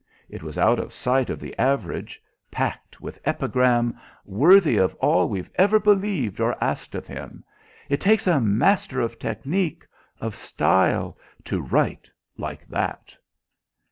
"It 0.29 0.41
was 0.41 0.57
out 0.57 0.79
of 0.79 0.93
sight 0.93 1.29
of 1.29 1.39
the 1.39 1.55
average 1.59 2.19
packed 2.49 3.01
with 3.01 3.21
epigram; 3.23 3.95
worthy 4.25 4.75
of 4.77 4.95
all 4.95 5.29
we've 5.29 5.51
ever 5.57 5.79
believed 5.79 6.39
or 6.39 6.57
asked 6.59 6.95
of 6.95 7.05
him. 7.05 7.43
It 7.87 8.01
takes 8.01 8.25
a 8.25 8.41
master 8.41 8.99
of 8.99 9.19
technique, 9.19 9.85
of 10.19 10.33
style, 10.33 11.19
to 11.43 11.61
write 11.61 12.09
like 12.35 12.67
that." 12.69 13.15